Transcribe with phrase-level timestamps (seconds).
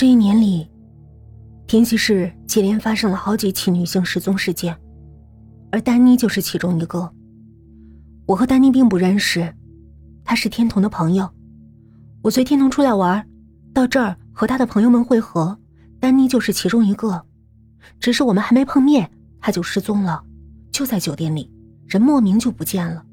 [0.00, 0.64] 这一年里，
[1.66, 4.78] 田溪市接连发生了好几起女性失踪事件，
[5.72, 7.12] 而丹妮就是其中一个。
[8.24, 9.52] 我和丹妮并不认识，
[10.22, 11.28] 她是天童的朋友。
[12.22, 13.28] 我随天童出来玩，
[13.74, 15.58] 到这儿和他的朋友们会合，
[15.98, 17.26] 丹妮就是其中一个。
[17.98, 19.10] 只是我们还没碰面，
[19.40, 20.22] 他就失踪了，
[20.70, 21.52] 就在酒店里，
[21.88, 23.04] 人莫名就不见了。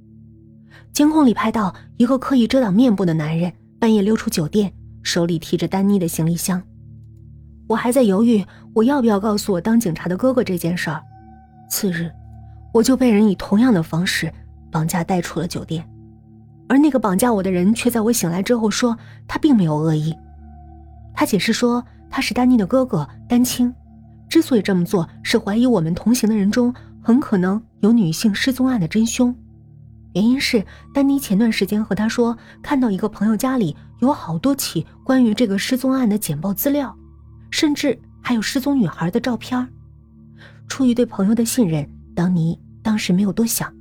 [0.94, 4.72] 监控里拍到一个刻意遮挡面部的男人半夜溜出酒店，
[5.02, 6.62] 手里提着丹妮的行李箱。
[7.68, 11.02] 我还在犹豫，我要不要告诉我当警察的哥哥这件事儿。
[11.70, 12.12] 次日，
[12.72, 14.32] 我就被人以同样的方式
[14.72, 15.84] 绑架带出了酒店，
[16.70, 18.96] 而那个绑架我的人却在我醒来之后说
[19.28, 20.16] 他并没有恶意。
[21.16, 23.74] 他解释说他是丹妮的哥哥丹青，
[24.30, 29.36] 之所以这么做是怀疑我们同行的人中很可能有女性失踪案的真凶，
[30.14, 30.64] 原因是
[30.94, 36.96] 丹妮前段时间和他说看到一个朋友家里有好多起关于这个失踪案的简报资料。
[37.56, 39.66] 甚至还有失踪女孩的照片。
[40.68, 43.74] 出于对朋友的信任，当尼当时没有多想。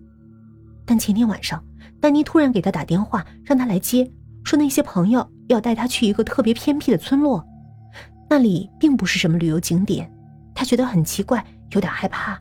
[0.85, 1.61] 但前天晚上，
[2.01, 4.09] 丹尼突然给他打电话，让他来接，
[4.45, 7.45] 说那些朋友要带他去一个特别偏僻的村落，
[8.31, 10.09] 那里并不是什么旅游景点。
[10.55, 12.41] 他觉得很奇怪，有点害怕。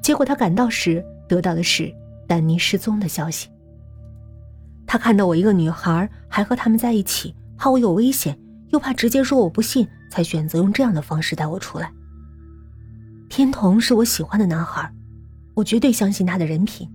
[0.00, 1.92] 结果他赶到时，得到的是
[2.28, 3.48] 丹尼失踪的消息。
[4.86, 8.38] 他看到我一个女孩还和他们在一起，怕我有危险。
[8.70, 11.92] 又怕直接说我不信，才选择用这样的方式带我出来。
[13.28, 14.88] 天童是我喜欢的男孩，
[15.54, 16.88] 我绝对相信他的人品。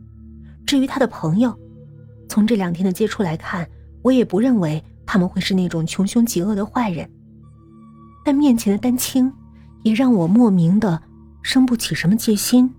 [0.65, 1.53] 至于他的朋友，
[2.29, 3.69] 从这两天的接触来看，
[4.01, 7.09] 我也不认为他们会是那种穷凶极恶的坏人。
[8.23, 9.29] 但面前的丹青，
[9.83, 11.01] 也让我莫名的
[11.41, 12.73] 生不起什么戒心。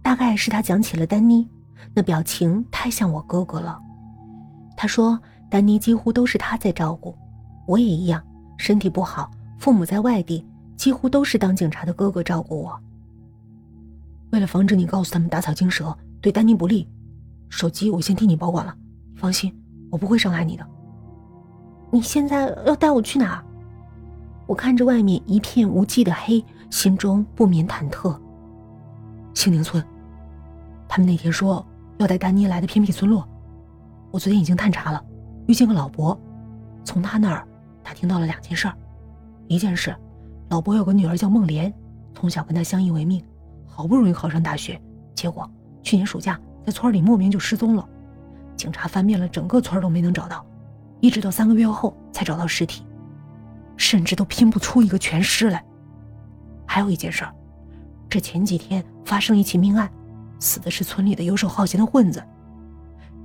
[0.00, 1.48] 大概是他讲起了丹妮，
[1.94, 3.76] 那表情太像我哥哥了。
[4.76, 7.12] 他说，丹妮几乎都是他在照顾。
[7.66, 8.22] 我也一样，
[8.56, 9.28] 身体不好，
[9.58, 12.80] 父母在外地，几乎都是当警察的哥哥照顾我。
[14.30, 16.88] 为了防止你告诉他们打草惊蛇，对丹妮不利，
[17.48, 18.74] 手机我先替你保管了。
[19.16, 19.52] 放心，
[19.90, 20.64] 我不会伤害你的。
[21.90, 23.44] 你现在要带我去哪儿？
[24.46, 28.16] 我看着外面一片无际的黑，心中不免忐忑。
[29.34, 29.84] 杏宁村，
[30.88, 31.66] 他们那天说
[31.98, 33.28] 要带丹妮来的偏僻村落，
[34.10, 35.04] 我昨天已经探查了，
[35.46, 36.18] 遇见个老伯，
[36.84, 37.46] 从他那儿。
[37.82, 38.74] 打听到了两件事儿，
[39.48, 39.96] 一件事，
[40.50, 41.72] 老伯有个女儿叫孟莲，
[42.14, 43.24] 从小跟他相依为命，
[43.66, 44.78] 好不容易考上大学，
[45.14, 45.50] 结果
[45.82, 47.88] 去年暑假在村里莫名就失踪了，
[48.54, 50.44] 警察翻遍了整个村都没能找到，
[51.00, 52.84] 一直到三个月后才找到尸体，
[53.78, 55.64] 甚至都拼不出一个全尸来。
[56.66, 57.26] 还有一件事，
[58.10, 59.90] 这前几天发生一起命案，
[60.38, 62.22] 死的是村里的游手好闲的混子，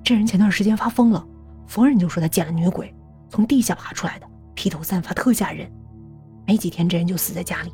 [0.02, 1.22] 这人前段时间发疯了，
[1.68, 2.96] 逢人就说他见了女鬼，
[3.30, 4.28] 从地下爬出来的。
[4.56, 5.70] 披头散发，特吓人。
[6.46, 7.72] 没几天，这人就死在家里，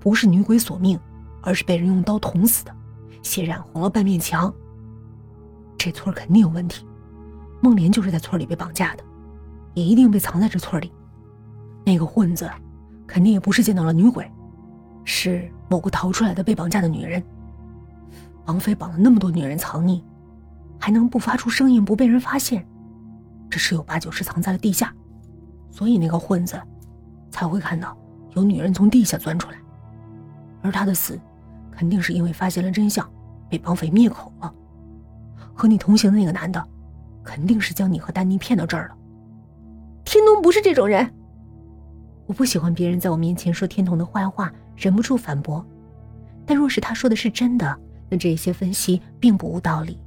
[0.00, 0.98] 不是女鬼索命，
[1.42, 2.74] 而是被人用刀捅死的，
[3.22, 4.52] 血染红了半面墙。
[5.78, 6.84] 这村肯定有问题，
[7.62, 9.04] 孟莲就是在村里被绑架的，
[9.74, 10.92] 也一定被藏在这村里。
[11.84, 12.50] 那个混子，
[13.06, 14.30] 肯定也不是见到了女鬼，
[15.04, 17.22] 是某个逃出来的被绑架的女人。
[18.44, 20.02] 绑匪绑了那么多女人藏匿，
[20.78, 22.66] 还能不发出声音，不被人发现，
[23.48, 24.92] 这十有八九是藏在了地下。
[25.70, 26.60] 所以那个混子
[27.30, 27.96] 才会看到
[28.34, 29.56] 有女人从地下钻出来，
[30.62, 31.18] 而他的死
[31.70, 33.08] 肯定是因为发现了真相，
[33.48, 34.52] 被绑匪灭口了。
[35.54, 36.62] 和你同行的那个男的，
[37.22, 38.96] 肯定是将你和丹妮骗到这儿了。
[40.04, 41.08] 天童不是这种人，
[42.26, 45.64] 我不喜欢别人在我面前说天童的坏话，忍不住反驳。
[46.46, 49.98] 但若是他说的是真的，那这些分析并不无道理。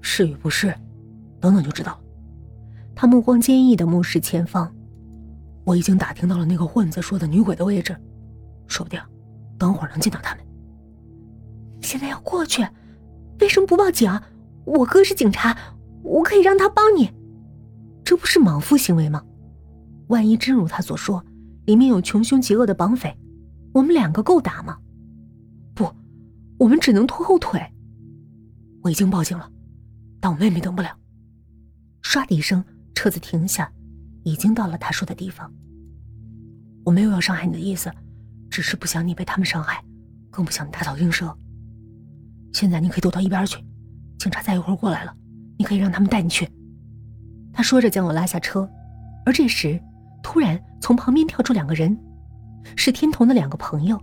[0.00, 0.72] 是与不是，
[1.40, 2.00] 等等就知道了。
[2.94, 4.72] 他目光坚毅的目视前方。
[5.68, 7.94] 我已经打听到了那个混子说的女鬼的位置，
[8.68, 8.98] 说不定
[9.58, 10.42] 等会儿能见到他们。
[11.82, 12.66] 现在要过去，
[13.40, 14.10] 为什么不报警？
[14.64, 15.54] 我哥是警察，
[16.02, 17.12] 我可以让他帮你。
[18.02, 19.22] 这不是莽夫行为吗？
[20.06, 21.22] 万一真如他所说，
[21.66, 23.14] 里面有穷凶极恶的绑匪，
[23.74, 24.78] 我们两个够打吗？
[25.74, 25.86] 不，
[26.58, 27.60] 我们只能拖后腿。
[28.80, 29.46] 我已经报警了，
[30.18, 30.96] 但我妹妹等不了。
[32.02, 32.64] 唰的一声，
[32.94, 33.70] 车子停下。
[34.28, 35.50] 已经到了他说的地方。
[36.84, 37.90] 我没有要伤害你的意思，
[38.50, 39.82] 只是不想你被他们伤害，
[40.30, 41.34] 更不想你打草惊蛇。
[42.52, 43.58] 现在你可以躲到一边去，
[44.18, 45.14] 警察再一会儿过来了，
[45.58, 46.46] 你可以让他们带你去。
[47.54, 48.68] 他说着将我拉下车，
[49.24, 49.80] 而这时
[50.22, 51.98] 突然从旁边跳出两个人，
[52.76, 53.98] 是天童的两个朋友。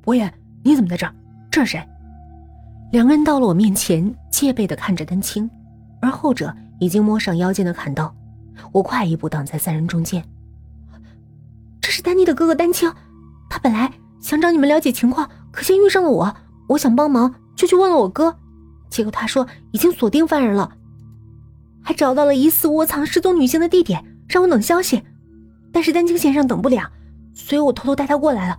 [0.00, 0.32] 博言，
[0.62, 1.14] 你怎么在这儿？
[1.50, 1.88] 这是谁？
[2.92, 5.48] 两个人到了我面前，戒备的看着丹青，
[6.00, 8.14] 而后者已经摸上腰间的砍刀。
[8.72, 10.24] 我快一步挡在三人中间。
[11.80, 12.92] 这是丹妮的哥哥丹青，
[13.48, 16.36] 他本来想找你们了解情况，可先遇上了我，
[16.68, 18.36] 我想帮忙，就去问了我哥，
[18.88, 20.72] 结果他说已经锁定犯人了，
[21.82, 25.02] 还找到了疑似窝藏失踪女性的地点，让我等消息。
[25.72, 26.90] 但是丹青先生等不了，
[27.32, 28.58] 所以我偷偷带他过来了。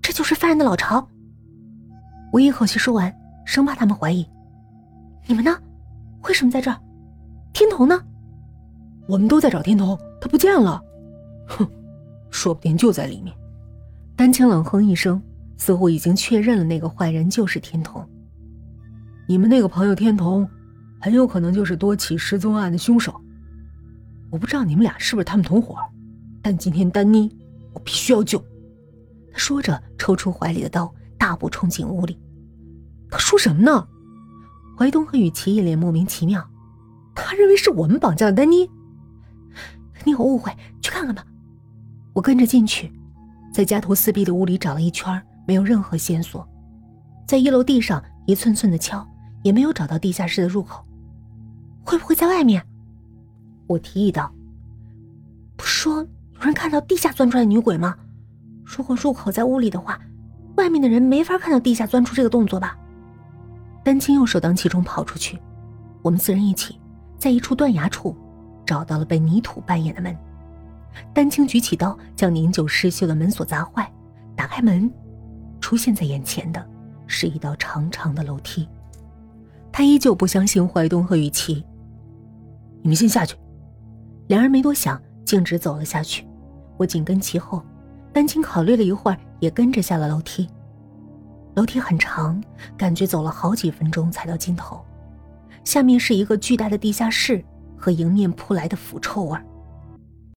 [0.00, 1.08] 这就是犯人的老巢。
[2.32, 3.12] 我一口气说完，
[3.44, 4.26] 生怕他们怀疑。
[5.26, 5.58] 你们呢？
[6.22, 6.80] 为什么在这儿？
[7.52, 8.00] 天童呢？
[9.06, 10.82] 我们都在找天童，他不见了。
[11.46, 11.66] 哼，
[12.30, 13.34] 说不定就在里面。
[14.16, 15.22] 丹青冷哼一声，
[15.56, 18.04] 似乎已经确认了那个坏人就是天童。
[19.28, 20.48] 你们那个朋友天童，
[21.00, 23.14] 很有可能就是多起失踪案的凶手。
[24.30, 25.76] 我不知道你们俩是不是他们同伙。
[26.42, 27.30] 但今天丹妮，
[27.72, 28.38] 我必须要救。
[29.32, 32.18] 他说着，抽出怀里的刀，大步冲进屋里。
[33.10, 33.86] 他说什么呢？
[34.76, 36.44] 怀东和雨琪一脸莫名其妙。
[37.14, 38.68] 他认为是我们绑架了丹妮。
[40.06, 41.22] 你有误会，去看看吧。
[42.14, 42.92] 我跟着进去，
[43.52, 46.48] 在家徒四壁的屋里找了一圈，没有任何线索。
[47.26, 49.04] 在一楼地上一寸寸的敲，
[49.42, 50.82] 也没有找到地下室的入口。
[51.84, 52.64] 会不会在外面？
[53.66, 54.32] 我提议道。
[55.56, 56.06] 不说。
[56.38, 57.96] 有人看到地下钻出来女鬼吗？
[58.62, 59.98] 如果入口在屋里的话，
[60.56, 62.76] 外面的人没法看到地下钻出这个动作吧？
[63.82, 65.40] 丹青又首当其冲跑出去，
[66.02, 66.78] 我们四人一起
[67.16, 68.14] 在一处断崖处
[68.66, 70.14] 找到了被泥土扮演的门。
[71.14, 73.90] 丹青举起刀将年久失修的门锁砸坏，
[74.34, 74.92] 打开门，
[75.60, 76.66] 出现在眼前的
[77.06, 78.68] 是一道长长的楼梯。
[79.72, 81.64] 他依旧不相信怀东和雨琪，
[82.82, 83.36] 你们先下去。
[84.26, 85.00] 两人没多想。
[85.26, 86.24] 径直走了下去，
[86.76, 87.60] 我紧跟其后。
[88.12, 90.48] 丹青考虑了一会儿，也跟着下了楼梯。
[91.56, 92.40] 楼梯很长，
[92.76, 94.80] 感觉走了好几分钟才到尽头。
[95.64, 97.44] 下面是一个巨大的地下室
[97.76, 99.44] 和迎面扑来的腐臭味儿。